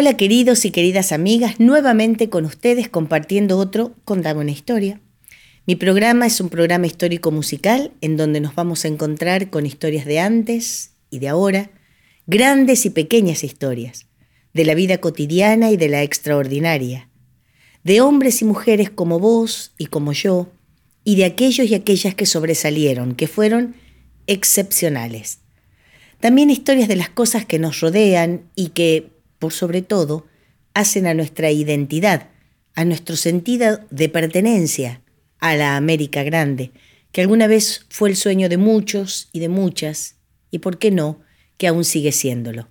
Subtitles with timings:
[0.00, 5.00] Hola queridos y queridas amigas, nuevamente con ustedes compartiendo otro Contame una historia.
[5.66, 10.06] Mi programa es un programa histórico musical en donde nos vamos a encontrar con historias
[10.06, 11.72] de antes y de ahora,
[12.28, 14.06] grandes y pequeñas historias,
[14.54, 17.08] de la vida cotidiana y de la extraordinaria,
[17.82, 20.46] de hombres y mujeres como vos y como yo,
[21.02, 23.74] y de aquellos y aquellas que sobresalieron, que fueron
[24.28, 25.40] excepcionales.
[26.20, 30.26] También historias de las cosas que nos rodean y que, por sobre todo,
[30.74, 32.28] hacen a nuestra identidad,
[32.74, 35.02] a nuestro sentido de pertenencia
[35.40, 36.72] a la América Grande,
[37.12, 40.16] que alguna vez fue el sueño de muchos y de muchas,
[40.50, 41.20] y por qué no,
[41.56, 42.68] que aún sigue siéndolo.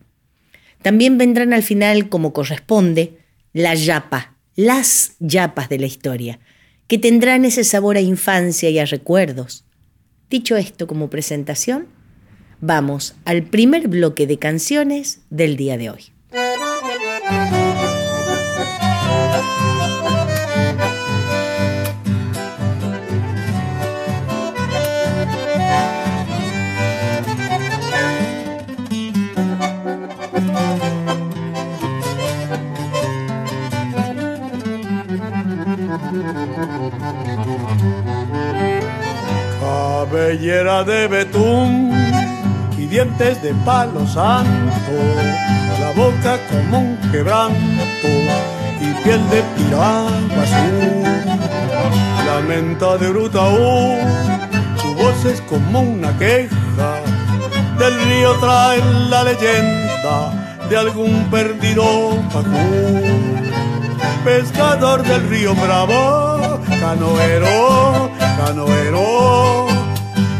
[0.82, 3.18] También vendrán al final, como corresponde,
[3.54, 6.40] la yapa, las yapas de la historia,
[6.88, 9.66] que tendrán ese sabor a infancia y a recuerdos.
[10.30, 11.88] Dicho esto como presentación,
[12.62, 16.17] vamos al primer bloque de canciones del día de hoy.
[39.60, 41.92] Cabellera de betún
[42.78, 44.92] y dientes de palo santo,
[45.88, 48.08] la boca como un quebranto
[48.82, 51.04] y piel de piragua azul.
[52.26, 53.98] La menta de Brutaú,
[54.82, 56.92] su voz es como una queja,
[57.80, 60.18] del río trae la leyenda
[60.70, 61.86] de algún perdido
[62.34, 62.68] pacú.
[64.26, 69.68] Pescador del río Bravo, canoero, canoero,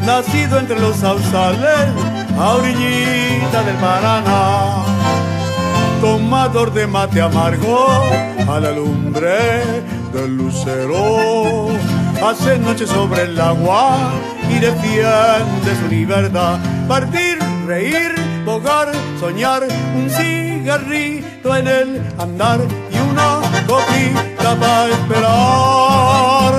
[0.06, 1.88] nacido entre los sausales,
[2.38, 4.87] a orillita del Paraná.
[6.08, 7.86] Tomador de mate amargo,
[8.48, 9.62] a la lumbre
[10.14, 11.68] del lucero,
[12.26, 13.98] hace noche sobre el agua
[14.50, 16.60] y defiende su libertad.
[16.88, 19.64] Partir, reír, bogar, soñar,
[19.98, 26.54] un cigarrito en el andar y una copita para esperar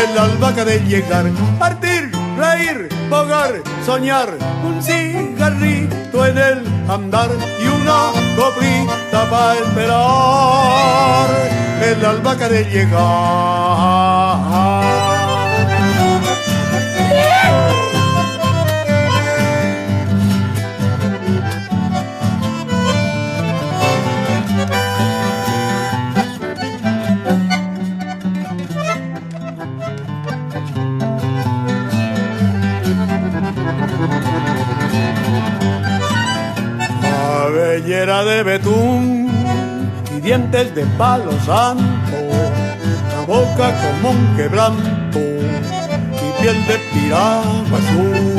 [0.00, 1.26] el albahaca de llegar.
[1.58, 3.52] Partir, reír, bogar,
[3.84, 4.30] soñar,
[4.64, 7.28] un cigarrito en el andar
[7.62, 11.28] y una copita para esperar
[11.82, 13.67] el albahaca de llegar.
[40.28, 42.18] Dientes de palo santo,
[43.14, 48.36] la boca como un quebranto y piel de piragua azul.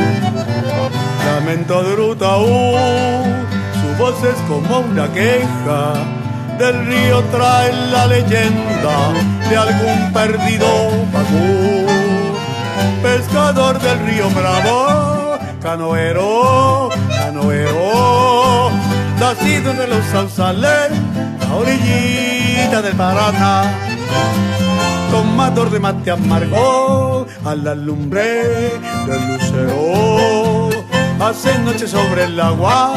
[1.25, 2.75] Lamento de Brutaú,
[3.79, 5.93] su voz es como una queja,
[6.59, 8.95] del río trae la leyenda
[9.49, 10.67] de algún perdido
[11.11, 11.87] pacú.
[13.01, 18.69] Pescador del río Bravo, canoero, canoero,
[19.19, 20.91] nacido de los sausales,
[21.59, 23.63] orillita del Paraná.
[25.11, 30.69] Tomador de mate amargo, a la lumbre del lucero,
[31.19, 32.93] hace noche sobre el agua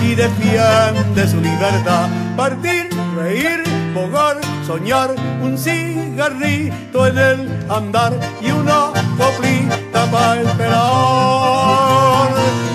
[0.00, 2.08] y defiende su libertad.
[2.36, 3.62] Partir, reír,
[3.94, 5.10] bogar, soñar,
[5.42, 11.90] un cigarrito en el andar y una coplita para esperar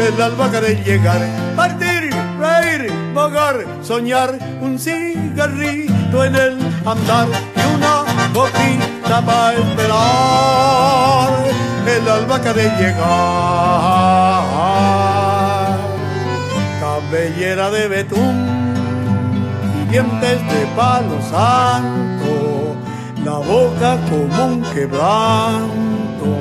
[0.08, 1.22] el albahaca de llegar.
[1.56, 8.04] Partir, reír, bogar, soñar, un cigarrito en el andar y una
[8.34, 11.30] coplita para esperar
[11.96, 14.44] el albahaca de llegar.
[16.80, 18.38] Cabellera de betún
[19.78, 22.76] y dientes de palo santo,
[23.24, 26.32] la boca como un quebranto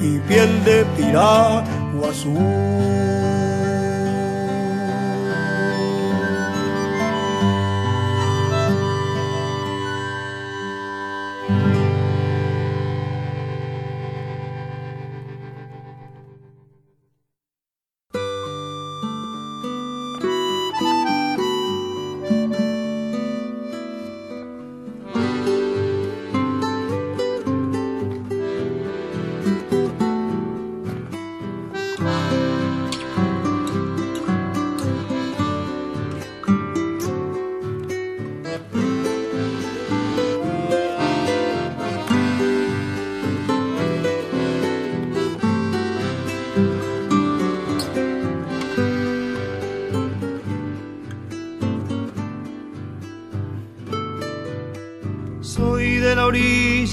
[0.00, 3.31] y piel de piragua azul.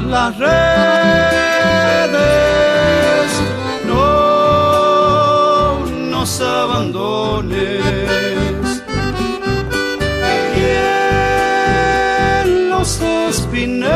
[0.00, 0.92] Las redes
[6.40, 7.80] abandones.
[10.56, 10.60] Y
[12.40, 13.90] en los espineles,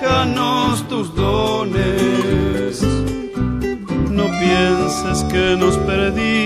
[0.00, 2.82] déjanos tus dones.
[4.10, 6.45] No pienses que nos perdiste,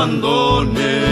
[0.00, 1.10] Abandones.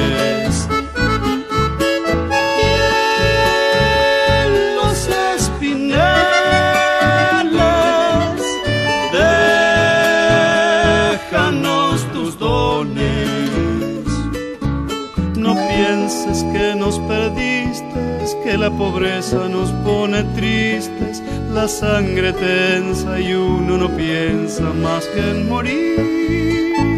[16.52, 17.84] Que nos perdiste,
[18.42, 25.20] que la pobreza nos pone tristes, la sangre tensa y uno no piensa más que
[25.20, 26.97] en morir.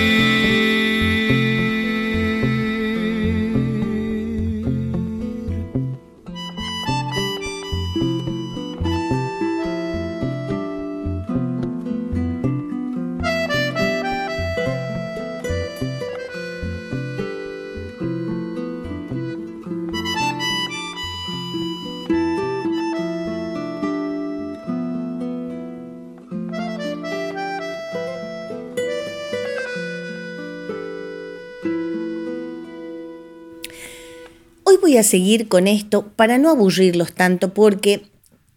[34.97, 38.03] A seguir con esto para no aburrirlos tanto porque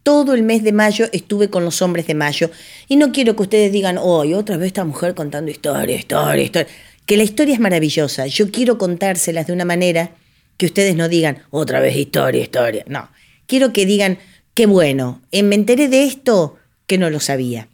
[0.03, 2.51] todo el mes de mayo estuve con los hombres de mayo
[2.87, 6.71] y no quiero que ustedes digan, hoy otra vez esta mujer contando historia, historia, historia.
[7.07, 8.27] Que la historia es maravillosa.
[8.27, 10.11] Yo quiero contárselas de una manera
[10.57, 12.83] que ustedes no digan, otra vez historia, historia.
[12.87, 13.09] No,
[13.47, 14.19] quiero que digan,
[14.53, 16.55] qué bueno, eh, me enteré de esto
[16.87, 17.67] que no lo sabía.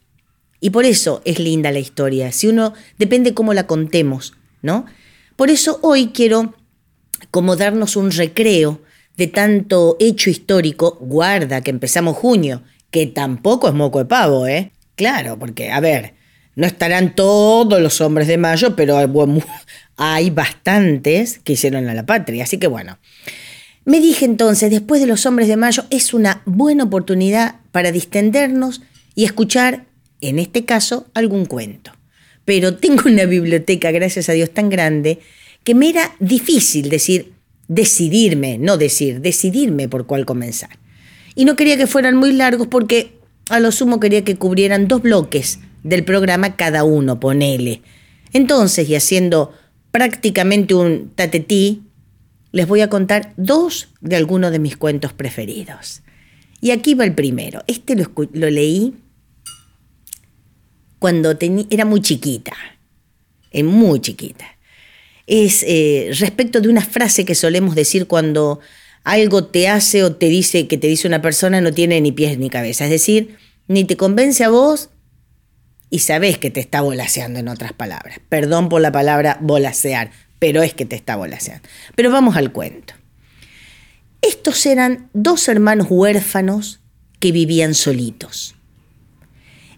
[0.62, 4.86] Y por eso es linda la historia, si uno depende cómo la contemos, ¿no?
[5.36, 6.54] Por eso hoy quiero
[7.30, 8.82] como darnos un recreo
[9.18, 14.72] de tanto hecho histórico, guarda que empezamos junio que tampoco es moco de pavo, ¿eh?
[14.96, 16.14] Claro, porque, a ver,
[16.56, 18.98] no estarán todos los hombres de mayo, pero
[19.98, 22.44] hay bastantes que hicieron a la patria.
[22.44, 23.00] Así que bueno,
[23.86, 28.82] me dije entonces, después de los hombres de mayo, es una buena oportunidad para distendernos
[29.16, 29.86] y escuchar,
[30.20, 31.92] en este caso, algún cuento.
[32.46, 35.20] Pero tengo una biblioteca, gracias a Dios, tan grande
[35.64, 37.34] que me era difícil decir,
[37.68, 40.78] decidirme, no decir, decidirme por cuál comenzar.
[41.36, 43.14] Y no quería que fueran muy largos porque
[43.50, 47.82] a lo sumo quería que cubrieran dos bloques del programa cada uno, ponele.
[48.34, 49.54] Entonces, y haciendo
[49.92, 51.84] prácticamente un tatetí,
[52.52, 56.02] les voy a contar dos de algunos de mis cuentos preferidos.
[56.60, 57.64] Y aquí va el primero.
[57.68, 58.94] Este lo, leí
[61.00, 61.36] cuando
[61.70, 62.54] era muy chiquita,
[63.52, 64.46] eh, muy chiquita.
[65.34, 68.60] Es eh, respecto de una frase que solemos decir cuando
[69.06, 72.38] algo te hace o te dice que te dice una persona no tiene ni pies
[72.38, 72.84] ni cabeza.
[72.84, 73.38] Es decir,
[73.70, 74.90] ni te convence a vos
[75.90, 78.20] y sabés que te está volaseando en otras palabras.
[78.28, 81.66] Perdón por la palabra volasear, pero es que te está volaseando.
[81.96, 82.94] Pero vamos al cuento.
[84.22, 86.82] Estos eran dos hermanos huérfanos
[87.20, 88.56] que vivían solitos.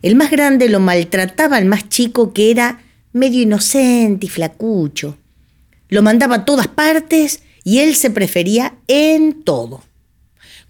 [0.01, 2.81] El más grande lo maltrataba al más chico que era
[3.11, 5.19] medio inocente y flacucho.
[5.93, 9.83] Lo mandaba a todas partes y él se prefería en todo.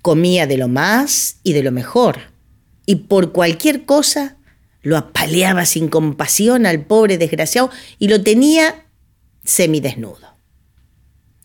[0.01, 2.19] Comía de lo más y de lo mejor,
[2.85, 4.35] y por cualquier cosa
[4.81, 8.83] lo apaleaba sin compasión al pobre desgraciado y lo tenía
[9.45, 10.35] semidesnudo.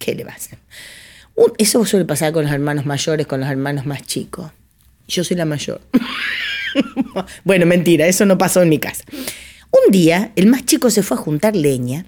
[0.00, 0.58] ¿Qué le va a hacer?
[1.58, 4.50] eso suele pasar con los hermanos mayores, con los hermanos más chicos.
[5.06, 5.80] Yo soy la mayor.
[7.44, 9.04] bueno, mentira, eso no pasó en mi casa.
[9.70, 12.06] Un día, el más chico se fue a juntar leña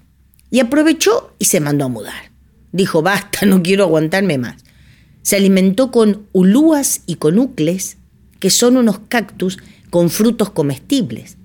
[0.51, 2.31] y aprovechó y se mandó a mudar.
[2.71, 4.63] Dijo, basta, no quiero aguantarme más.
[5.23, 7.97] Se alimentó con ulúas y con ucles,
[8.39, 9.57] que son unos cactus
[9.89, 11.37] con frutos comestibles.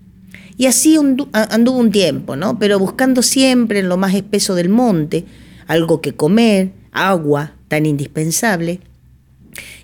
[0.59, 0.97] Y así
[1.33, 2.59] anduvo un tiempo, ¿no?
[2.59, 5.25] Pero buscando siempre en lo más espeso del monte
[5.67, 8.81] algo que comer, agua tan indispensable,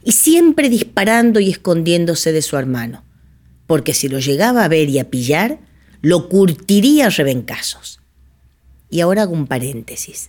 [0.05, 3.05] y siempre disparando y escondiéndose de su hermano,
[3.67, 5.59] porque si lo llegaba a ver y a pillar,
[6.00, 8.01] lo curtiría rebencazos.
[8.93, 10.29] Y ahora hago un paréntesis.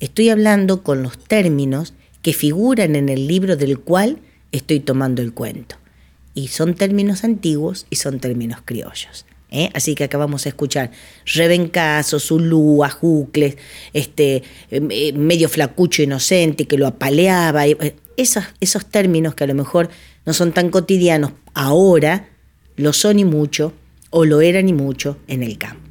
[0.00, 4.18] Estoy hablando con los términos que figuran en el libro del cual
[4.50, 5.76] estoy tomando el cuento.
[6.32, 9.26] Y son términos antiguos y son términos criollos.
[9.50, 9.68] ¿eh?
[9.74, 10.90] Así que acá vamos a escuchar
[11.26, 13.58] rebencazo, zulú, ajucles,
[13.92, 17.66] este, eh, medio flacucho inocente que lo apaleaba.
[17.66, 19.90] Eh, esos, esos términos que a lo mejor
[20.24, 22.30] no son tan cotidianos ahora,
[22.76, 23.74] lo son y mucho,
[24.08, 25.81] o lo eran y mucho en el campo.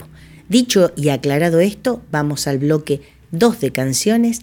[0.51, 3.00] Dicho y aclarado esto, vamos al bloque
[3.31, 4.41] dos de canciones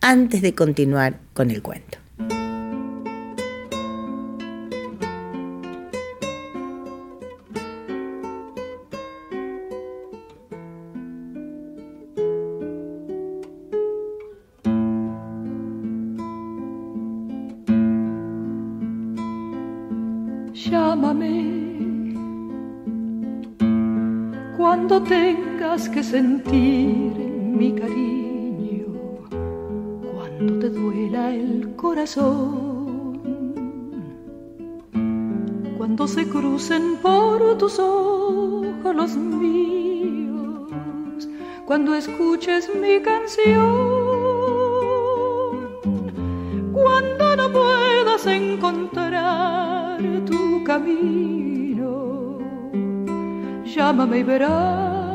[0.00, 1.99] antes de continuar con el cuento.
[36.60, 40.68] Se crucen por tus ojos los míos,
[41.64, 43.56] cuando escuches mi canción,
[46.72, 52.38] cuando no puedas encontrar tu camino,
[53.64, 55.10] llámame y verás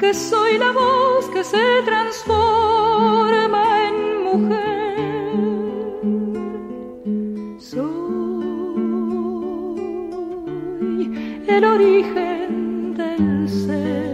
[0.00, 3.61] que soy la voz que se transforma
[11.48, 14.12] el origen del ser.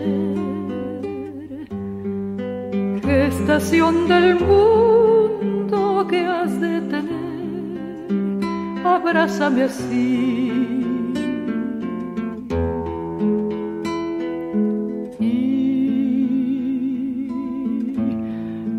[3.03, 8.87] ¿Qué estación del mundo que has de tener?
[8.87, 10.69] Abrázame así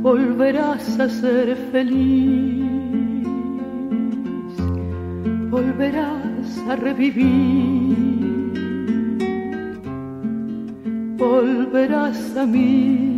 [0.02, 2.74] volverás a ser feliz,
[5.52, 8.09] volverás a revivir,
[11.54, 13.09] volverás a mí.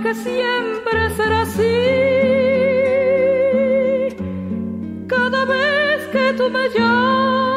[0.00, 1.78] Que siempre será así.
[5.06, 7.51] Cada vez que tú me llames,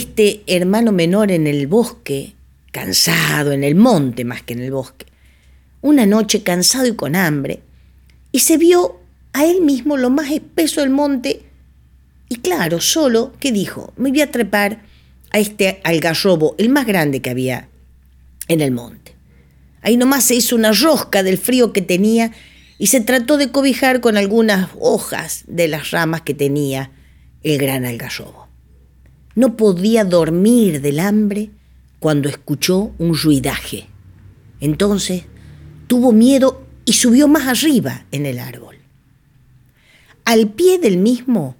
[0.00, 2.34] este hermano menor en el bosque,
[2.72, 5.04] cansado, en el monte más que en el bosque,
[5.82, 7.60] una noche cansado y con hambre,
[8.32, 8.98] y se vio
[9.34, 11.42] a él mismo lo más espeso del monte,
[12.30, 14.82] y claro, solo que dijo, me voy a trepar
[15.32, 17.68] a este algarrobo, el más grande que había
[18.48, 19.14] en el monte.
[19.82, 22.32] Ahí nomás se hizo una rosca del frío que tenía
[22.78, 26.90] y se trató de cobijar con algunas hojas de las ramas que tenía
[27.42, 28.39] el gran algarrobo.
[29.34, 31.50] No podía dormir del hambre
[31.98, 33.86] cuando escuchó un ruidaje.
[34.60, 35.24] Entonces
[35.86, 38.76] tuvo miedo y subió más arriba en el árbol.
[40.24, 41.56] Al pie del mismo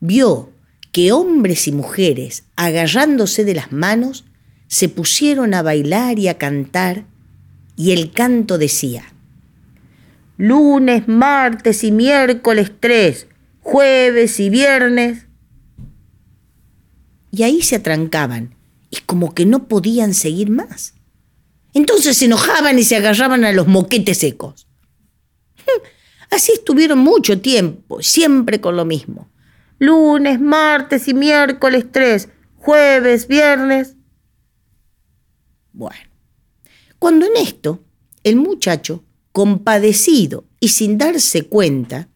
[0.00, 0.50] vio
[0.92, 4.24] que hombres y mujeres, agarrándose de las manos,
[4.66, 7.04] se pusieron a bailar y a cantar,
[7.76, 9.04] y el canto decía,
[10.36, 13.28] lunes, martes y miércoles tres,
[13.60, 15.27] jueves y viernes.
[17.30, 18.54] Y ahí se atrancaban,
[18.90, 20.94] y como que no podían seguir más.
[21.74, 24.66] Entonces se enojaban y se agarraban a los moquetes secos.
[26.30, 29.30] Así estuvieron mucho tiempo, siempre con lo mismo.
[29.78, 33.94] Lunes, martes y miércoles tres, jueves, viernes.
[35.72, 36.10] Bueno,
[36.98, 37.84] cuando en esto
[38.24, 42.08] el muchacho, compadecido y sin darse cuenta,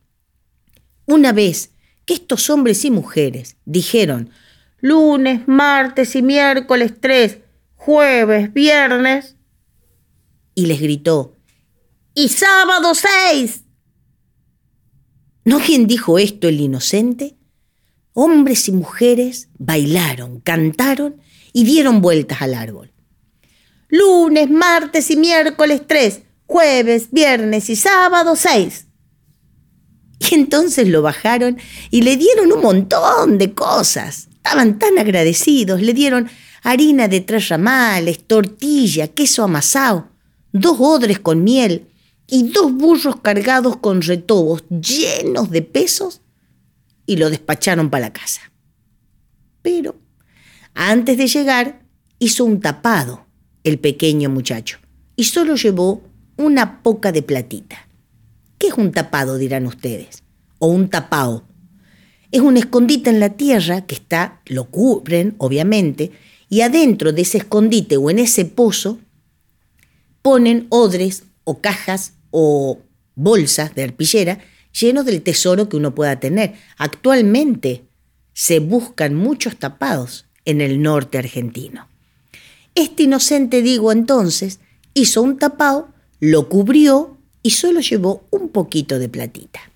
[1.06, 1.70] una vez
[2.04, 4.30] que estos hombres y mujeres dijeron
[4.82, 7.38] lunes, martes y miércoles tres,
[7.76, 9.36] jueves, viernes,
[10.54, 11.36] y les gritó,
[12.14, 13.62] y sábado seis.
[15.44, 17.36] ¿No quien dijo esto el inocente?
[18.12, 22.92] Hombres y mujeres bailaron, cantaron y dieron vueltas al árbol.
[23.88, 28.88] Lunes, martes y miércoles tres, jueves, viernes y sábado seis.
[30.18, 31.58] Y entonces lo bajaron
[31.90, 34.28] y le dieron un montón de cosas.
[34.44, 36.28] Estaban tan agradecidos, le dieron
[36.62, 40.08] harina de tres ramales, tortilla, queso amasado,
[40.52, 41.86] dos odres con miel
[42.26, 46.22] y dos burros cargados con retobos llenos de pesos
[47.06, 48.40] y lo despacharon para la casa.
[49.62, 49.94] Pero
[50.74, 51.82] antes de llegar
[52.18, 53.26] hizo un tapado
[53.62, 54.78] el pequeño muchacho
[55.14, 56.02] y solo llevó
[56.36, 57.86] una poca de platita.
[58.58, 60.22] ¿Qué es un tapado, dirán ustedes?
[60.58, 61.44] O un tapao.
[62.32, 66.12] Es un escondite en la tierra que está, lo cubren, obviamente,
[66.48, 68.98] y adentro de ese escondite o en ese pozo
[70.22, 72.80] ponen odres o cajas o
[73.14, 74.38] bolsas de arpillera
[74.72, 76.54] llenos del tesoro que uno pueda tener.
[76.78, 77.84] Actualmente
[78.32, 81.86] se buscan muchos tapados en el norte argentino.
[82.74, 84.58] Este inocente, digo entonces,
[84.94, 89.71] hizo un tapado, lo cubrió y solo llevó un poquito de platita.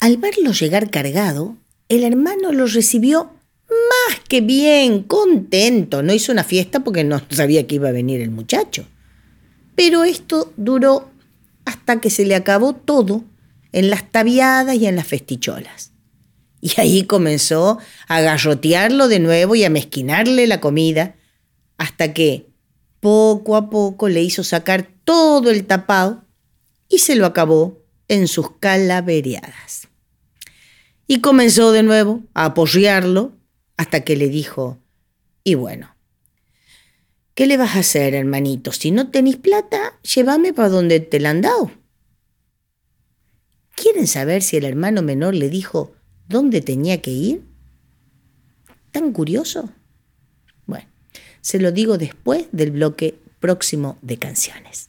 [0.00, 1.56] Al verlo llegar cargado,
[1.88, 3.32] el hermano lo recibió
[3.68, 6.02] más que bien, contento.
[6.02, 8.86] No hizo una fiesta porque no sabía que iba a venir el muchacho.
[9.74, 11.10] Pero esto duró
[11.64, 13.24] hasta que se le acabó todo
[13.72, 15.92] en las tabiadas y en las festicholas.
[16.60, 17.78] Y ahí comenzó
[18.08, 21.16] a garrotearlo de nuevo y a mezquinarle la comida,
[21.76, 22.48] hasta que
[23.00, 26.24] poco a poco le hizo sacar todo el tapado
[26.88, 29.85] y se lo acabó en sus calavereadas.
[31.06, 33.32] Y comenzó de nuevo a apoyarlo
[33.76, 34.78] hasta que le dijo,
[35.44, 35.94] y bueno,
[37.34, 38.72] ¿qué le vas a hacer, hermanito?
[38.72, 41.70] Si no tenéis plata, llévame para donde te la han dado.
[43.76, 45.94] ¿Quieren saber si el hermano menor le dijo
[46.28, 47.44] dónde tenía que ir?
[48.90, 49.70] ¿Tan curioso?
[50.64, 50.88] Bueno,
[51.42, 54.88] se lo digo después del bloque próximo de canciones.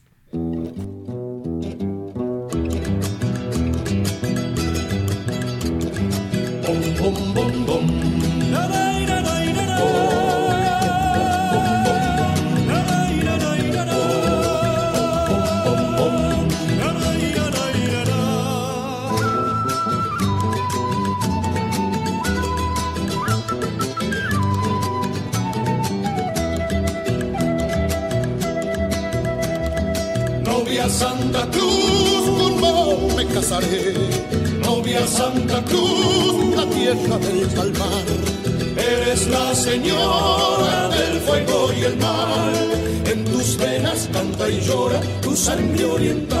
[30.88, 33.94] Santa Cruz, un me casaré.
[34.64, 35.97] Novia Santa Cruz
[36.88, 38.04] tierra del palmar.
[38.76, 42.52] Eres la señora del fuego y el mar.
[43.04, 46.38] En tus venas canta y llora tu sangre oriental.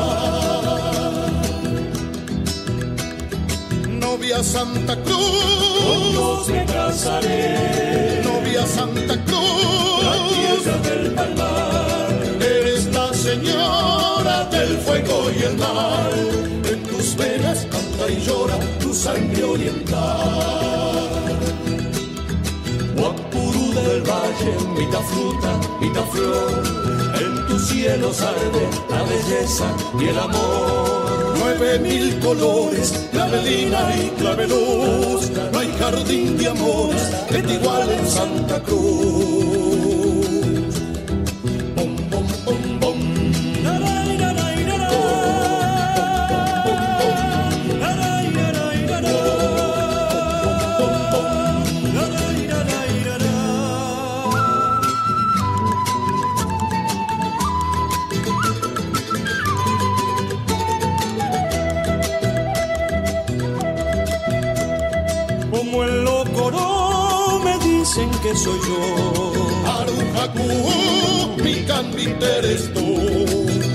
[3.88, 8.22] Novia Santa Cruz, me casaré.
[8.24, 12.08] Novia Santa Cruz, la tierra del palmar.
[12.40, 16.57] Eres la señora del fuego y el mar.
[18.10, 19.98] Y llora tu sangre oriental.
[22.96, 26.62] Guapurú del valle, mitad fruta, mitad flor.
[27.20, 29.66] En tus cielos arde la belleza
[30.00, 31.34] y el amor.
[31.38, 35.30] Nueve mil colores, clavelina y claveluz.
[35.52, 39.37] No hay jardín de amores que te igual en Santa Cruz.
[71.42, 73.26] Mi cambiter eres tú.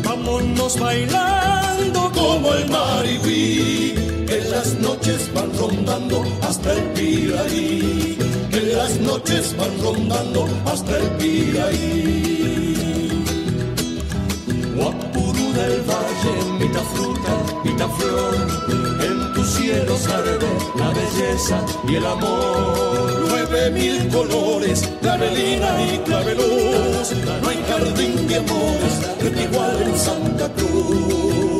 [0.04, 3.96] Vámonos bailando como el marihuí,
[4.28, 8.18] que las noches van rondando hasta el piraí,
[8.52, 12.44] que las noches van rondando hasta el piraí.
[14.76, 18.36] Guapurú del valle, mitad fruta, mitad flor,
[18.68, 19.13] tus
[19.64, 23.26] cielos arde la belleza y el amor.
[23.30, 29.98] Nueve mil colores, clavelina y claveluz, no hay jardín de amores que te igual en
[29.98, 31.53] Santa Cruz.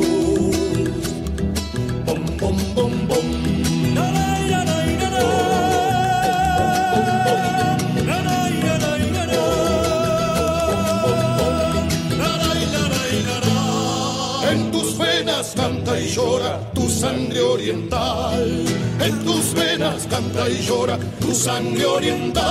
[20.48, 22.44] Y llora tu sangre oriental.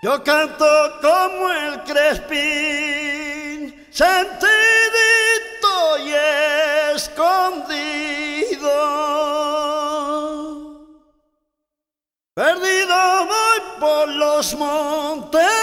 [0.00, 0.64] Yo canto
[1.02, 2.67] como el crespín,
[14.38, 15.57] dëshmon të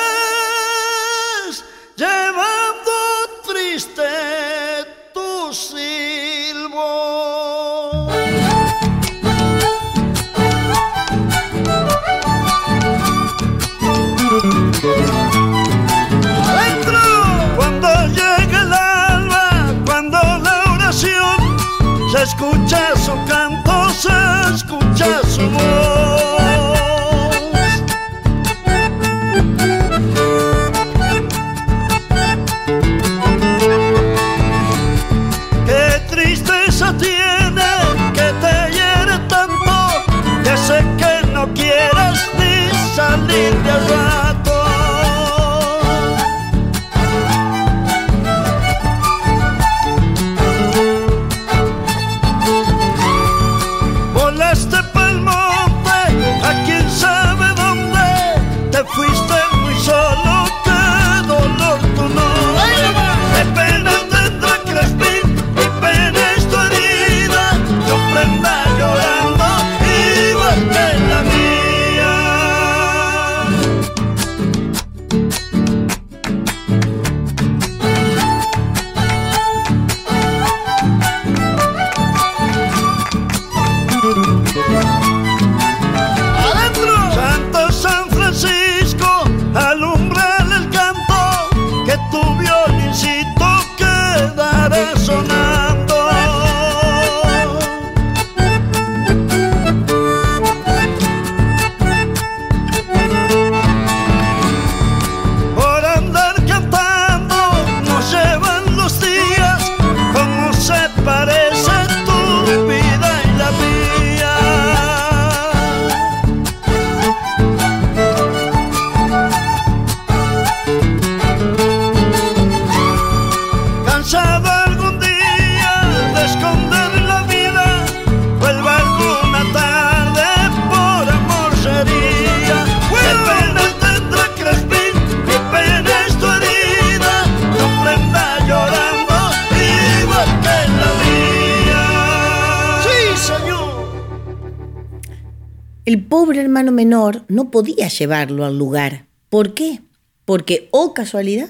[146.55, 149.07] hermano menor no podía llevarlo al lugar.
[149.27, 149.81] ¿Por qué?
[150.23, 151.49] Porque, oh casualidad,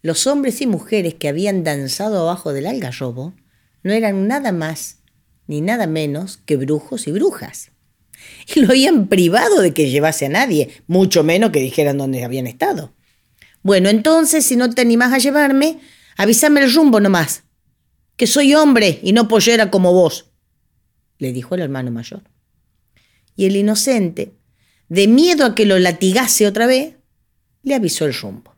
[0.00, 3.34] los hombres y mujeres que habían danzado abajo del algarrobo
[3.82, 5.00] no eran nada más
[5.46, 7.70] ni nada menos que brujos y brujas.
[8.56, 12.46] Y lo habían privado de que llevase a nadie, mucho menos que dijeran dónde habían
[12.46, 12.94] estado.
[13.62, 15.80] Bueno, entonces, si no te animás a llevarme,
[16.16, 17.42] avísame el rumbo nomás,
[18.16, 20.30] que soy hombre y no pollera como vos,
[21.18, 22.22] le dijo el hermano mayor.
[23.36, 24.32] Y el inocente,
[24.88, 26.94] de miedo a que lo latigase otra vez,
[27.62, 28.54] le avisó el rumbo.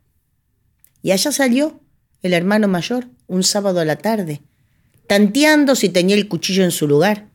[1.03, 1.81] Y allá salió
[2.23, 4.43] el hermano mayor un sábado a la tarde,
[5.07, 7.29] tanteando si tenía el cuchillo en su lugar.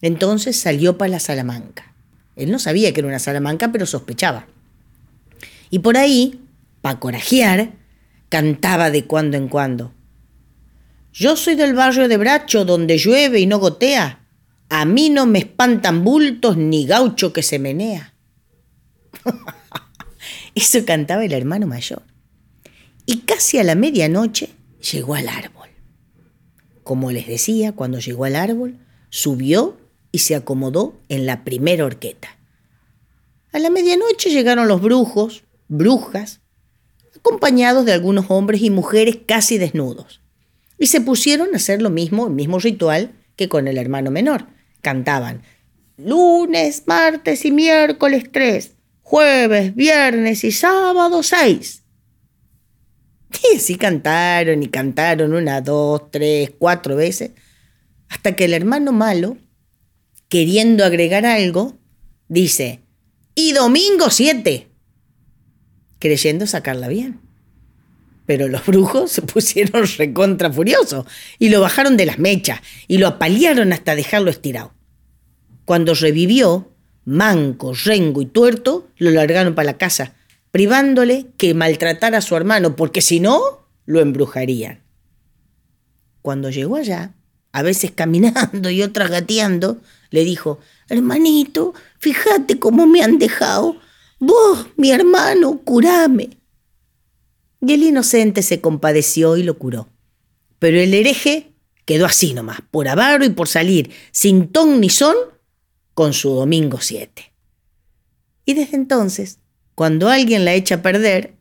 [0.00, 1.94] Entonces salió para la Salamanca.
[2.36, 4.46] Él no sabía que era una Salamanca, pero sospechaba.
[5.70, 6.40] Y por ahí,
[6.82, 7.72] para corajear,
[8.28, 9.94] cantaba de cuando en cuando.
[11.12, 14.23] Yo soy del barrio de Bracho, donde llueve y no gotea.
[14.68, 18.14] A mí no me espantan bultos ni gaucho que se menea.
[20.54, 22.02] Eso cantaba el hermano mayor.
[23.06, 24.50] Y casi a la medianoche
[24.92, 25.68] llegó al árbol.
[26.82, 28.78] Como les decía, cuando llegó al árbol,
[29.10, 29.78] subió
[30.12, 32.38] y se acomodó en la primera horqueta.
[33.52, 36.40] A la medianoche llegaron los brujos, brujas,
[37.16, 40.20] acompañados de algunos hombres y mujeres casi desnudos,
[40.78, 44.46] y se pusieron a hacer lo mismo, el mismo ritual que con el hermano menor.
[44.84, 45.42] Cantaban
[45.96, 51.82] lunes, martes y miércoles tres, jueves, viernes y sábado seis.
[53.52, 57.32] Y así cantaron y cantaron una, dos, tres, cuatro veces,
[58.08, 59.36] hasta que el hermano malo,
[60.28, 61.76] queriendo agregar algo,
[62.28, 62.80] dice,
[63.34, 64.68] y domingo siete,
[65.98, 67.20] creyendo sacarla bien.
[68.24, 71.06] Pero los brujos se pusieron recontra furiosos
[71.38, 74.73] y lo bajaron de las mechas y lo apalearon hasta dejarlo estirado.
[75.64, 76.70] Cuando revivió,
[77.04, 80.14] manco, rengo y tuerto, lo largaron para la casa
[80.54, 84.84] privándole que maltratara a su hermano, porque si no, lo embrujarían.
[86.22, 87.12] Cuando llegó allá,
[87.50, 93.80] a veces caminando y otras gateando, le dijo, hermanito, fíjate cómo me han dejado.
[94.20, 96.30] Vos, mi hermano, curame.
[97.60, 99.88] Y el inocente se compadeció y lo curó.
[100.60, 101.50] Pero el hereje
[101.84, 105.16] quedó así nomás, por avaro y por salir, sin ton ni son,
[105.94, 107.32] con su domingo siete.
[108.44, 109.38] Y desde entonces
[109.74, 111.34] cuando alguien la echa a perder,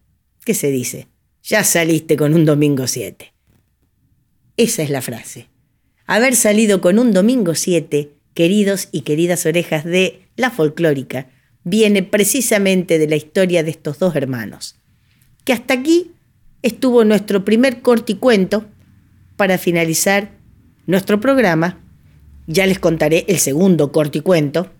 [0.44, 1.08] ¿qué se dice?
[1.44, 3.32] Ya saliste con un domingo 7.
[4.58, 5.50] Esa es la frase.
[6.08, 11.30] Haber salido con un domingo 7, queridos y queridas orejas de la folclórica,
[11.63, 14.78] viene precisamente de la historia de estos dos hermanos.
[15.44, 16.12] Que hasta aquí
[16.63, 18.66] estuvo nuestro primer corticuento
[19.38, 20.32] para finalizar
[20.88, 21.83] nuestro programa.
[22.48, 24.72] Ya les contaré el segundo corticuento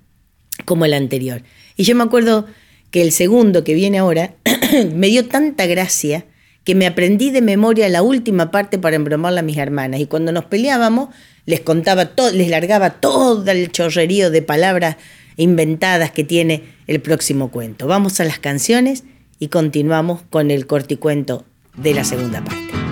[0.66, 1.44] como el anterior.
[1.76, 2.46] Y yo me acuerdo
[2.92, 4.36] que el segundo que viene ahora
[4.94, 6.26] me dio tanta gracia
[6.64, 10.00] que me aprendí de memoria la última parte para embromarla a mis hermanas.
[10.00, 11.10] Y cuando nos peleábamos,
[11.46, 14.98] les contaba todo, les largaba todo el chorrerío de palabras
[15.36, 17.88] inventadas que tiene el próximo cuento.
[17.88, 19.04] Vamos a las canciones
[19.40, 21.46] y continuamos con el corticuento
[21.76, 22.83] de la segunda parte.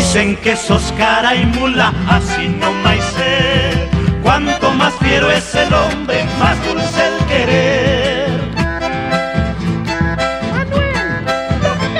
[0.00, 3.86] Dicen que sos cara y mula, así no más sé.
[4.22, 8.30] Cuanto más fiero es el hombre, más dulce el querer.
[10.52, 11.24] Manuel,
[11.60, 11.90] toca,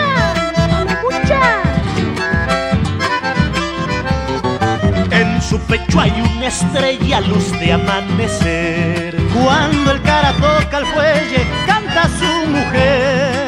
[5.11, 9.15] En su pecho hay una estrella, luz de amanecer.
[9.35, 13.40] Cuando el cara toca el fuelle, canta su mujer.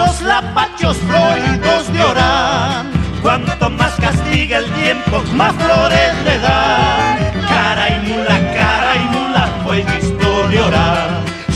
[0.00, 2.90] Los lapachos floridos de Orán.
[3.22, 7.18] Cuanto más castiga el tiempo, más flores le dan.
[7.48, 11.08] Cara y mula, cara y mula, fue visto llorar.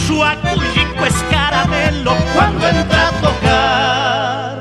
[0.06, 4.52] Su acullico es caramelo cuando entra a tocar.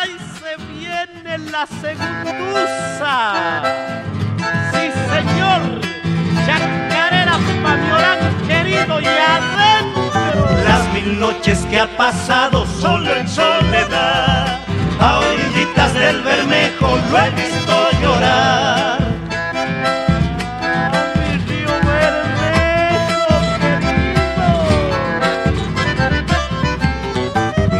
[0.00, 3.16] ¡Ay, se viene la segunduza!
[4.72, 5.60] ¡Sí, señor!
[6.46, 9.51] ¡Chacarera pa' mi querido y las
[11.06, 14.60] noches que ha pasado solo en soledad,
[15.00, 19.00] a orillitas del Bermejo lo he visto llorar.
[21.18, 23.04] mi río Bermejo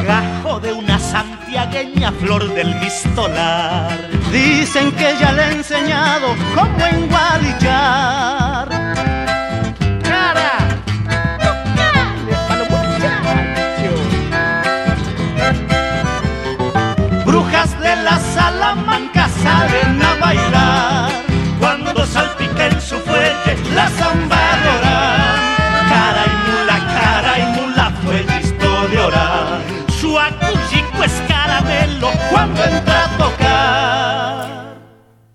[0.06, 4.11] gajo de una Santiago malagueña flor del vistolar.
[4.32, 8.41] Dicen que ya le he enseñado cómo enguadillar.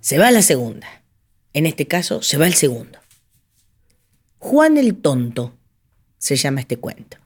[0.08, 0.88] Se va la segunda.
[1.52, 2.98] En este caso, se va el segundo.
[4.38, 5.58] Juan el Tonto
[6.18, 7.18] se llama este cuento.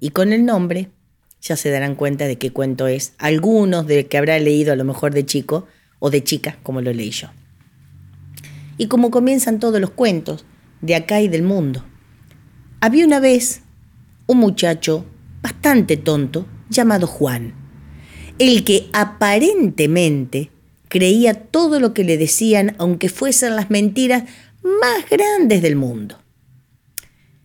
[0.00, 0.90] Y con el nombre
[1.40, 3.12] ya se darán cuenta de qué cuento es.
[3.18, 5.68] Algunos de que habrá leído a lo mejor de chico
[6.00, 7.28] o de chica, como lo leí yo.
[8.78, 10.44] Y como comienzan todos los cuentos,
[10.80, 11.84] de acá y del mundo.
[12.80, 13.60] Había una vez
[14.26, 15.06] un muchacho
[15.40, 17.54] bastante tonto llamado Juan,
[18.40, 20.50] el que aparentemente
[20.94, 24.22] creía todo lo que le decían, aunque fuesen las mentiras
[24.62, 26.20] más grandes del mundo.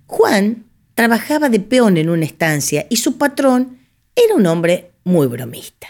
[0.06, 3.80] Juan trabajaba de peón en una estancia y su patrón
[4.16, 5.88] era un hombre muy bromista.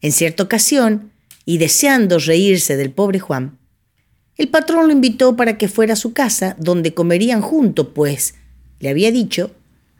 [0.00, 1.12] En cierta ocasión,
[1.44, 3.56] y deseando reírse del pobre Juan,
[4.34, 8.34] el patrón lo invitó para que fuera a su casa, donde comerían juntos, pues,
[8.80, 9.52] le había dicho,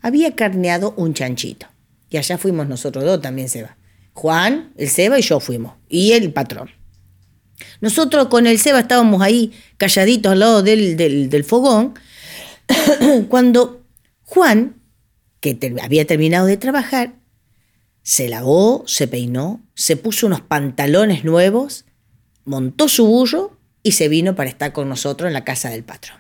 [0.02, 1.68] había carneado un chanchito.
[2.10, 3.76] Y allá fuimos nosotros dos también, Seba.
[4.18, 6.70] Juan, el Seba y yo fuimos, y el patrón.
[7.80, 11.94] Nosotros con el Seba estábamos ahí calladitos al lado del, del, fogón,
[13.28, 13.84] cuando
[14.24, 14.74] Juan,
[15.38, 17.14] que te- había terminado de trabajar,
[18.02, 21.84] se lavó, se peinó, se puso unos pantalones nuevos,
[22.44, 26.18] montó su burro y se vino para estar con nosotros en la casa del patrón.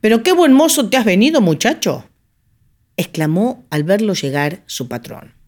[0.00, 2.04] Pero qué buen mozo te has venido, muchacho,
[2.96, 5.41] exclamó al verlo llegar su patrón.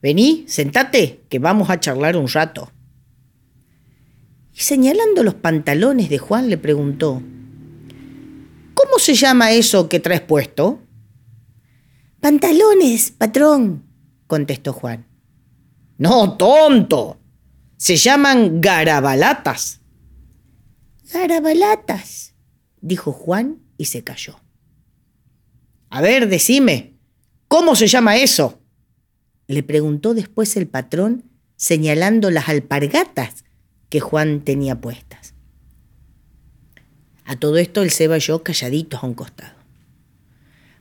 [0.00, 2.70] Vení, sentate, que vamos a charlar un rato.
[4.54, 7.22] Y señalando los pantalones de Juan le preguntó,
[8.74, 10.80] ¿Cómo se llama eso que traes puesto?
[12.20, 13.84] Pantalones, patrón,
[14.26, 15.06] contestó Juan.
[15.98, 17.18] No, tonto.
[17.76, 19.80] Se llaman garabalatas.
[21.12, 22.34] Garabalatas,
[22.80, 24.40] dijo Juan y se calló.
[25.90, 26.98] A ver, decime,
[27.48, 28.57] ¿cómo se llama eso?
[29.48, 31.24] Le preguntó después el patrón,
[31.56, 33.44] señalando las alpargatas
[33.88, 35.34] que Juan tenía puestas.
[37.24, 39.56] A todo esto el Seba y calladitos a un costado.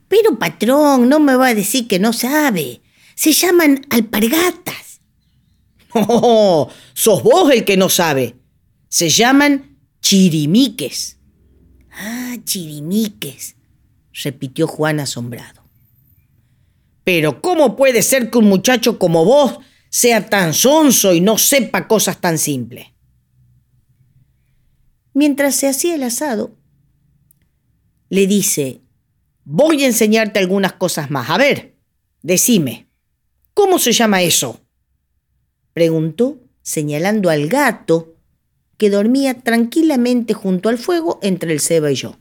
[0.09, 2.81] Pero patrón, no me va a decir que no sabe.
[3.15, 4.75] Se llaman alpargatas.
[5.95, 8.35] No, sos vos el que no sabe.
[8.87, 11.17] Se llaman chirimiques.
[11.91, 13.55] Ah, chirimiques,
[14.23, 15.66] repitió Juan asombrado.
[17.07, 21.87] Pero ¿cómo puede ser que un muchacho como vos sea tan sonso y no sepa
[21.87, 22.87] cosas tan simples?
[25.13, 26.57] Mientras se hacía el asado,
[28.09, 28.81] le dice,
[29.45, 31.29] voy a enseñarte algunas cosas más.
[31.29, 31.77] A ver,
[32.23, 32.89] decime,
[33.53, 34.59] ¿cómo se llama eso?
[35.71, 38.17] Preguntó, señalando al gato
[38.75, 42.17] que dormía tranquilamente junto al fuego entre el ceba y yo.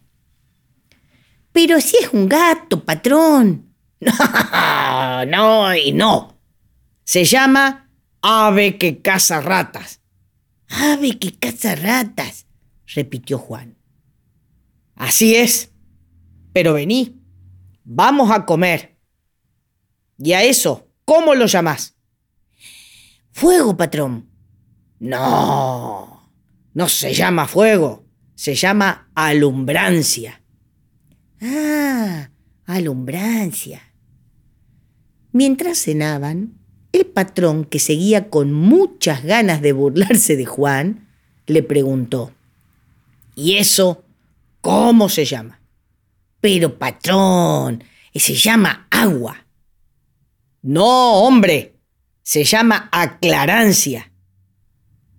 [1.50, 3.66] Pero si es un gato, patrón.
[5.28, 6.38] no, y no.
[7.04, 7.90] Se llama
[8.22, 10.00] ave que caza ratas.
[10.68, 12.46] Ave que caza ratas,
[12.86, 13.76] repitió Juan.
[14.96, 15.70] Así es.
[16.52, 17.20] Pero vení,
[17.84, 18.96] vamos a comer.
[20.18, 21.96] Y a eso, ¿cómo lo llamás?
[23.30, 24.30] Fuego, patrón.
[24.98, 26.30] No,
[26.72, 30.42] no se llama fuego, se llama alumbrancia.
[31.42, 32.30] Ah,
[32.64, 33.85] alumbrancia.
[35.36, 36.54] Mientras cenaban,
[36.92, 41.10] el patrón, que seguía con muchas ganas de burlarse de Juan,
[41.46, 42.32] le preguntó,
[43.34, 44.02] ¿Y eso
[44.62, 45.60] cómo se llama?
[46.40, 47.84] Pero patrón,
[48.14, 49.44] se llama agua.
[50.62, 51.74] No, hombre,
[52.22, 54.10] se llama aclarancia.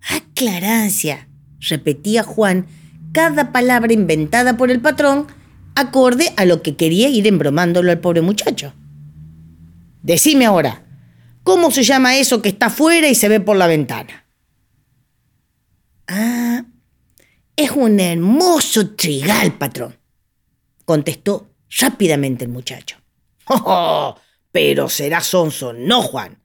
[0.01, 2.65] Aclarancia, repetía Juan
[3.11, 5.28] cada palabra inventada por el patrón
[5.76, 8.74] acorde a lo que quería ir embromándolo al pobre muchacho.
[10.08, 10.86] Decime ahora,
[11.43, 14.26] ¿cómo se llama eso que está afuera y se ve por la ventana?
[16.08, 16.64] Ah,
[17.58, 19.97] es un hermoso trigal, patrón,
[20.86, 21.49] contestó
[21.82, 22.95] rápidamente el muchacho.
[23.49, 24.18] ¡Oh,
[24.49, 26.41] pero será sonso, no, Juan.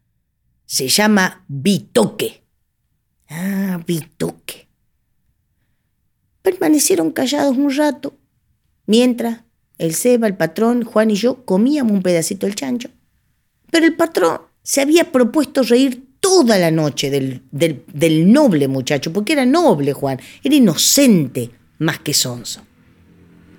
[0.67, 2.43] Se llama bitoque.
[3.29, 4.67] Ah, bitoque.
[6.43, 8.19] Permanecieron callados un rato,
[8.87, 9.43] mientras
[9.79, 12.91] el Seba, el patrón, Juan y yo comíamos un pedacito del chancho.
[13.73, 19.47] Pero el patrón se había propuesto reír toda la noche del, noble muchacho, porque era
[19.47, 22.61] noble Juan, era inocente más que sonso.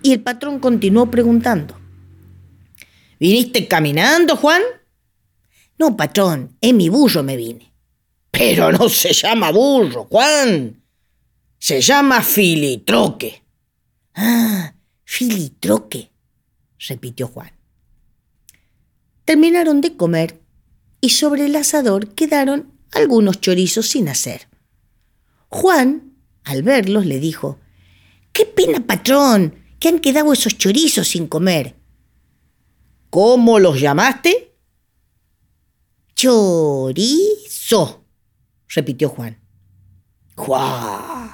[0.03, 1.75] Y el patrón continuó preguntando.
[3.19, 4.61] ¿Viniste caminando, Juan?
[5.79, 7.73] No, patrón, en mi burro me vine.
[8.29, 10.79] Pero no se llama burro, Juan.
[11.57, 13.41] Se llama filitroque.
[14.13, 16.11] Ah, filitroque,
[16.87, 17.62] repitió Juan.
[19.25, 20.41] Terminaron de comer
[21.01, 24.47] y sobre el asador quedaron algunos chorizos sin hacer.
[25.49, 26.13] Juan,
[26.43, 27.59] al verlos, le dijo,
[28.31, 29.63] ¡Qué pena, patrón!
[29.79, 31.75] que han quedado esos chorizos sin comer.
[33.09, 34.55] ¿Cómo los llamaste?
[36.15, 38.05] Chorizo,
[38.69, 39.41] repitió Juan.
[40.35, 41.29] Juan.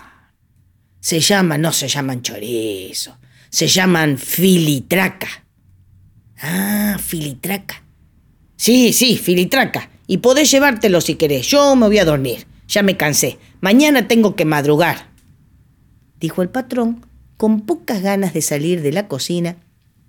[1.00, 3.20] Se llaman, no se llaman chorizo,
[3.52, 5.46] se llaman filitraca.
[6.42, 7.84] Ah, filitraca.
[8.56, 9.90] Sí, sí, filitraca.
[10.08, 11.48] Y podés llevártelo si querés.
[11.48, 12.48] Yo me voy a dormir.
[12.68, 13.38] Ya me cansé.
[13.62, 15.10] Mañana tengo que madrugar.
[16.20, 17.06] Dijo el patrón,
[17.38, 19.58] con pocas ganas de salir de la cocina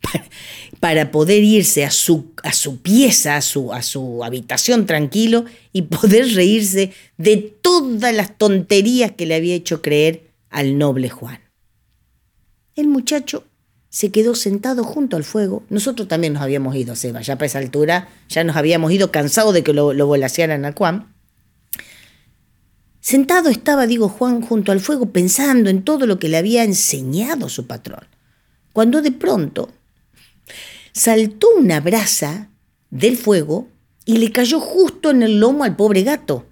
[0.81, 5.83] para poder irse a su, a su pieza, a su, a su habitación tranquilo y
[5.83, 11.41] poder reírse de todas las tonterías que le había hecho creer al noble Juan.
[12.75, 13.45] El muchacho
[13.91, 15.65] se quedó sentado junto al fuego.
[15.69, 19.53] Nosotros también nos habíamos ido, Seba, ya para esa altura ya nos habíamos ido cansados
[19.53, 21.13] de que lo, lo volasearan a Juan.
[23.01, 27.49] Sentado estaba, digo Juan, junto al fuego pensando en todo lo que le había enseñado
[27.49, 28.07] su patrón,
[28.73, 29.71] cuando de pronto
[30.93, 32.49] saltó una brasa
[32.91, 33.69] del fuego
[34.05, 36.47] y le cayó justo en el lomo al pobre gato,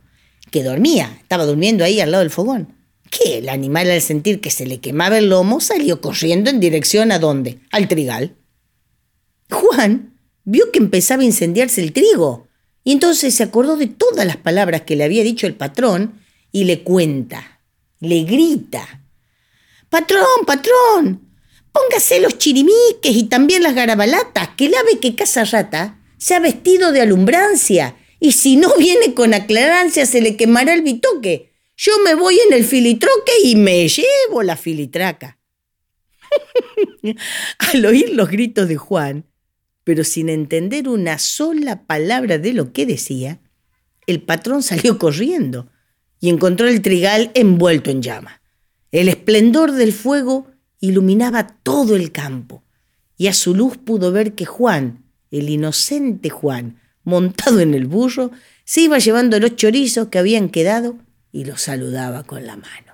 [0.51, 2.78] que dormía, estaba durmiendo ahí al lado del fogón.
[3.11, 7.13] Que el animal al sentir que se le quemaba el lomo salió corriendo en dirección
[7.13, 7.59] a dónde?
[7.71, 8.37] Al trigal.
[9.51, 12.49] Juan vio que empezaba a incendiarse el trigo
[12.85, 16.65] y entonces se acordó de todas las palabras que le había dicho el patrón y
[16.65, 17.61] le cuenta,
[18.01, 19.03] le grita.
[19.91, 21.29] Patrón, patrón,
[21.71, 26.41] póngase los chirimiques y también las garabalatas, que el ave que caza rata se ha
[26.41, 31.48] vestido de alumbrancia, y si no viene con aclarancia se le quemará el bitoque.
[31.81, 35.39] Yo me voy en el filitroque y me llevo la filitraca.
[37.59, 39.27] Al oír los gritos de Juan,
[39.85, 43.41] pero sin entender una sola palabra de lo que decía,
[44.09, 45.71] el patrón salió corriendo
[46.19, 48.43] y encontró el trigal envuelto en llama.
[48.91, 50.49] El esplendor del fuego
[50.81, 52.65] iluminaba todo el campo,
[53.17, 58.33] y a su luz pudo ver que Juan, el inocente Juan, montado en el burro,
[58.65, 60.99] se iba llevando los chorizos que habían quedado
[61.39, 62.88] y los saludaba con la mano.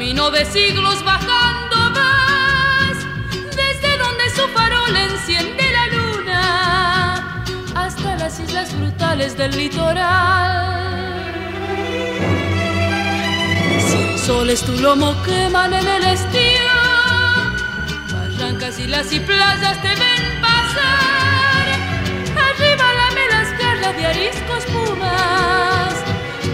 [0.00, 2.96] Camino de siglos bajando vas,
[3.54, 7.44] desde donde su farol enciende la luna,
[7.74, 11.22] hasta las islas frutales del litoral.
[13.88, 16.76] Si soles tu lomo queman en el estío,
[18.10, 21.66] barrancas, islas y playas te ven pasar,
[22.48, 25.94] arriba la melascarla de ariscos pumas,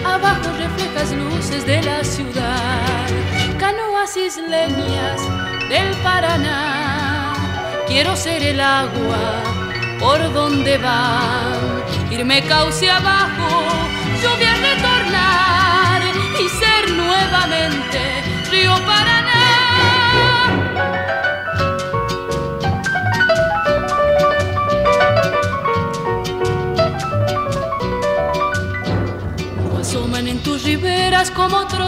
[0.05, 2.86] abajo reflejas luces de la ciudad,
[4.15, 5.21] isleñas
[5.67, 7.33] del Paraná,
[7.87, 9.43] quiero ser el agua
[9.99, 13.63] por donde van, irme cauce abajo,
[14.21, 16.01] lluvia retornar
[16.39, 17.99] y ser nuevamente
[18.49, 19.17] río Paraná.
[29.79, 31.86] Asoman en tus riberas como días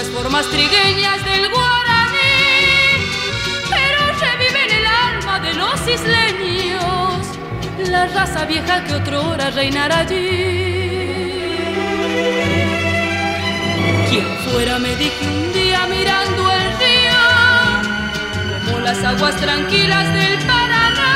[0.00, 2.18] las recias formas trigueñas del guaraní,
[3.68, 7.26] pero revive en el alma de los isleños
[7.90, 11.54] la raza vieja que otrora reinara allí.
[14.08, 17.20] Quien fuera me dije un día mirando el río,
[19.06, 21.12] aguas tranquilas del Paraná,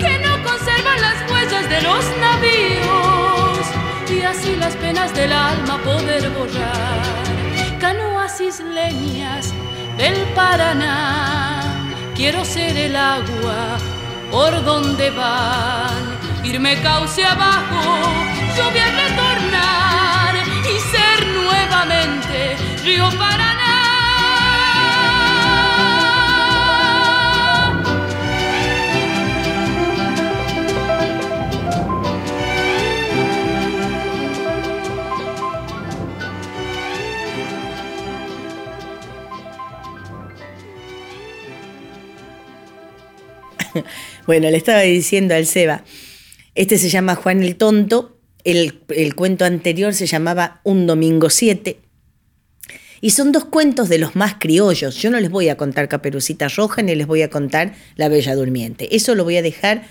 [0.00, 3.66] que no conservan las huellas de los navíos,
[4.08, 7.33] y así las penas del alma poder borrar.
[7.78, 9.52] Canoas isleñas
[9.96, 11.62] del Paraná,
[12.14, 13.78] quiero ser el agua
[14.30, 17.82] por donde van, irme cauce abajo,
[18.56, 23.53] lluvia retornar y ser nuevamente río Paraná.
[44.26, 45.84] Bueno, le estaba diciendo al Seba,
[46.54, 51.78] este se llama Juan el Tonto, el, el cuento anterior se llamaba Un Domingo 7,
[53.00, 54.96] y son dos cuentos de los más criollos.
[54.96, 58.34] Yo no les voy a contar Caperucita Roja ni les voy a contar La Bella
[58.34, 58.96] Durmiente.
[58.96, 59.82] Eso lo voy a dejar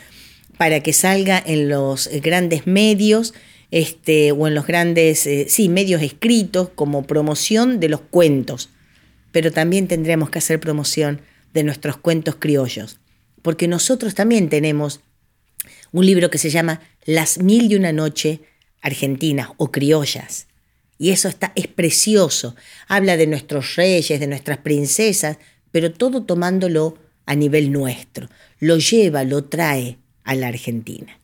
[0.57, 3.35] para que salga en los grandes medios
[3.69, 8.69] este, o en los grandes, eh, sí, medios escritos como promoción de los cuentos.
[9.31, 11.21] Pero también tendremos que hacer promoción
[11.53, 12.99] de nuestros cuentos criollos
[13.43, 15.01] porque nosotros también tenemos
[15.91, 18.41] un libro que se llama Las Mil y una Noche
[18.81, 20.47] Argentinas o Criollas.
[20.97, 22.55] Y eso está, es precioso.
[22.87, 25.37] Habla de nuestros reyes, de nuestras princesas,
[25.71, 28.29] pero todo tomándolo a nivel nuestro.
[28.59, 31.19] Lo lleva, lo trae a la Argentina.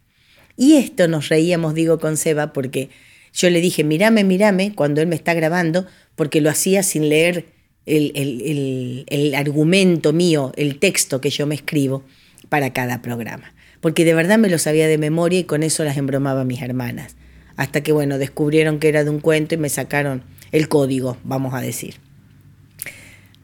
[0.57, 2.89] Y esto nos reíamos, digo, con Seba, porque
[3.33, 7.45] yo le dije, mirame, mirame, cuando él me está grabando, porque lo hacía sin leer
[7.85, 12.03] el, argumento mío, el texto que yo me escribo
[12.49, 13.53] para cada programa.
[13.81, 17.15] Porque de verdad me lo sabía de memoria y con eso las embromaba mis hermanas.
[17.55, 21.53] Hasta que, bueno, descubrieron que era de un cuento y me sacaron el código, vamos
[21.53, 21.95] a decir.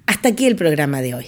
[0.06, 1.26] Hasta aquí el programa de hoy.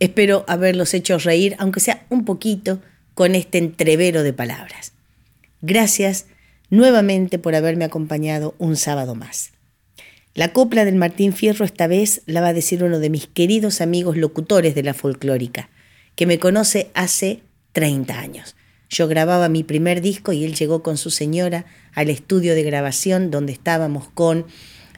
[0.00, 2.80] Espero haberlos hecho reír, aunque sea un poquito,
[3.14, 4.92] con este entrevero de palabras.
[5.60, 6.26] Gracias
[6.70, 9.52] nuevamente por haberme acompañado un sábado más.
[10.40, 13.82] La copla del Martín Fierro esta vez la va a decir uno de mis queridos
[13.82, 15.68] amigos locutores de la folclórica,
[16.16, 18.56] que me conoce hace 30 años.
[18.88, 23.30] Yo grababa mi primer disco y él llegó con su señora al estudio de grabación
[23.30, 24.46] donde estábamos con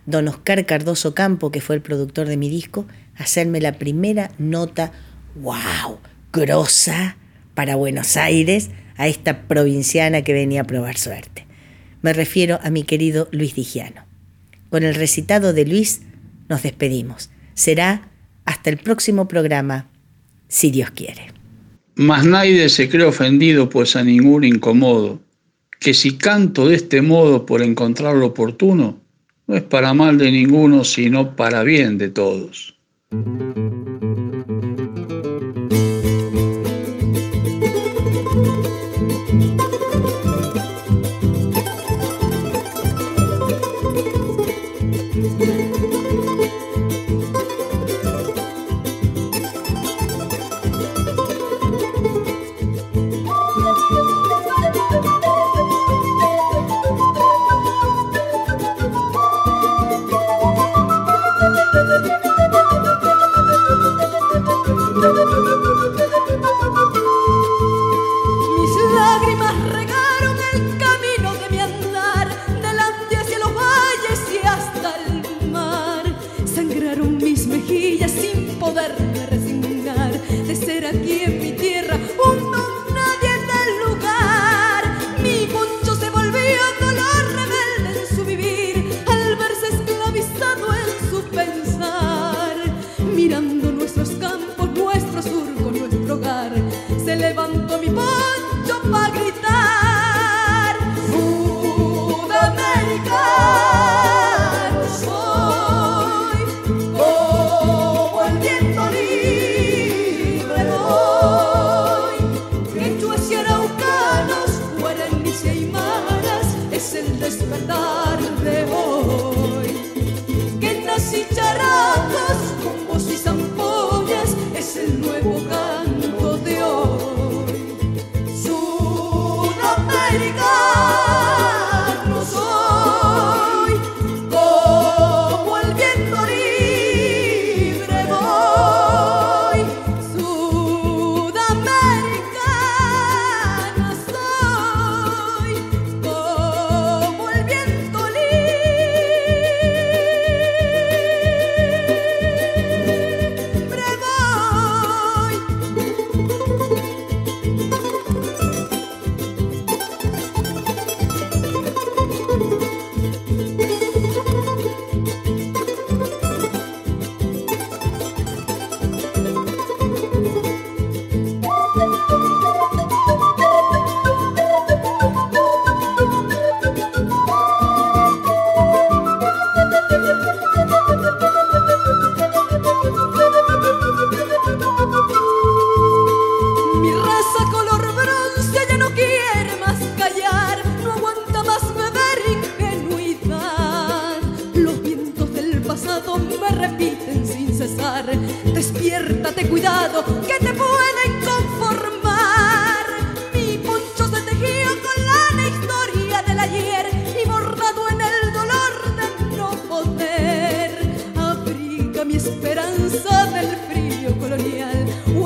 [0.07, 2.87] don Oscar Cardoso Campo, que fue el productor de mi disco,
[3.17, 4.93] a hacerme la primera nota,
[5.35, 5.99] wow,
[6.33, 7.17] grosa,
[7.55, 11.49] para Buenos Aires, a esta provinciana que venía a probar suerte.
[12.01, 14.12] Me refiero a mi querido Luis Digiano.
[14.73, 16.01] Con el recitado de Luis
[16.49, 17.29] nos despedimos.
[17.53, 18.09] Será
[18.47, 19.91] hasta el próximo programa,
[20.49, 21.31] si Dios quiere.
[21.95, 25.21] Mas nadie se cree ofendido, pues a ningún incomodo,
[25.79, 28.99] que si canto de este modo por encontrar lo oportuno,
[29.47, 32.75] no es para mal de ninguno, sino para bien de todos.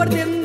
[0.08, 0.35] por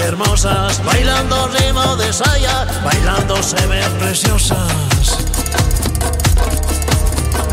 [0.00, 5.18] hermosas, bailando ritmo de saya, bailando se ven preciosas.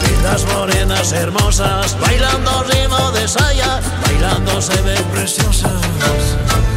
[0.02, 6.77] Lindas morenas hermosas, bailando ritmo de saya, bailando se ven preciosas.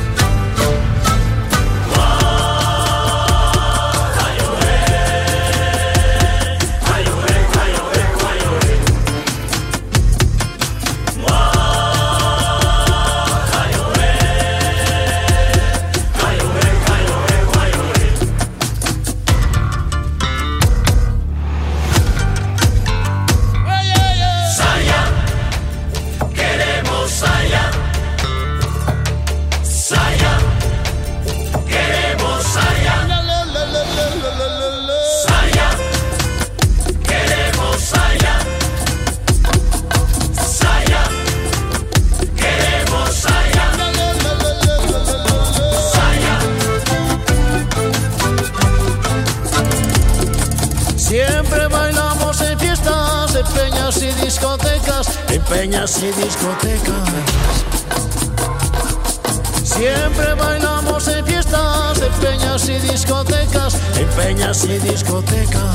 [59.80, 65.74] Siempre bailamos en fiestas, en peñas y discotecas, en peñas y discotecas.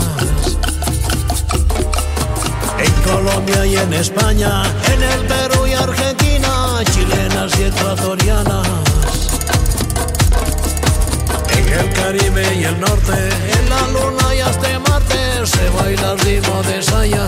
[2.77, 4.61] En Colombia y en España,
[4.93, 8.67] en el Perú y Argentina, chilenas y ecuatorianas.
[11.57, 16.19] En el Caribe y el norte, en la luna y hasta Marte, se baila el
[16.19, 17.27] ritmo de Saya.